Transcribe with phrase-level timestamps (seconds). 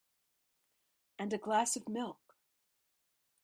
[1.19, 2.35] And a glass of milk.